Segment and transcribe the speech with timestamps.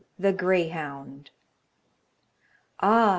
[0.17, 1.29] ]THE GREYHOUND.
[2.79, 3.09] "Ah!